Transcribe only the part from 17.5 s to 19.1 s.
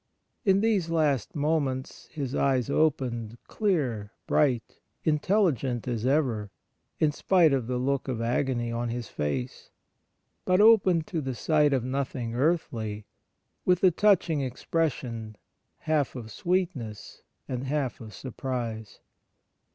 half of surprise.'